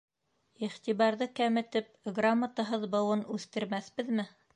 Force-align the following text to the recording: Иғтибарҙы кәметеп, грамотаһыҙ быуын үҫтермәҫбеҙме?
Иғтибарҙы 0.67 1.27
кәметеп, 1.39 1.91
грамотаһыҙ 2.15 2.87
быуын 2.95 3.23
үҫтермәҫбеҙме? 3.37 4.27